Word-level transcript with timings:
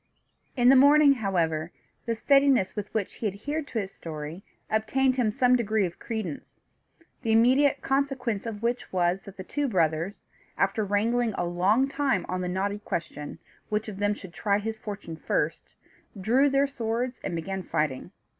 In 0.57 0.69
the 0.69 0.75
morning, 0.75 1.13
however, 1.13 1.71
the 2.07 2.15
steadiness 2.15 2.75
with 2.75 2.91
which 2.91 3.13
he 3.13 3.27
adhered 3.27 3.67
to 3.67 3.77
his 3.79 3.91
story 3.93 4.41
obtained 4.67 5.15
him 5.15 5.29
some 5.29 5.55
degree 5.55 5.85
of 5.85 5.99
credence; 5.99 6.59
the 7.21 7.31
immediate 7.31 7.83
consequence 7.83 8.47
of 8.47 8.63
which 8.63 8.91
was, 8.91 9.21
that 9.25 9.37
the 9.37 9.43
two 9.43 9.67
brothers, 9.67 10.25
after 10.57 10.83
wrangling 10.83 11.35
a 11.37 11.45
long 11.45 11.87
time 11.87 12.25
on 12.27 12.41
the 12.41 12.49
knotty 12.49 12.79
question, 12.79 13.37
which 13.69 13.87
of 13.87 13.99
them 13.99 14.15
should 14.15 14.33
try 14.33 14.57
his 14.57 14.79
fortune 14.79 15.17
first, 15.17 15.69
drew 16.19 16.49
their 16.49 16.65
swords 16.65 17.19
and 17.23 17.35
began 17.35 17.61
fighting. 17.61 18.09